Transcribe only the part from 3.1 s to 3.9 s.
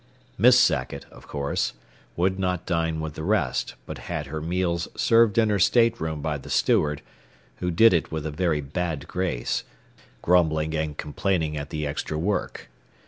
the rest,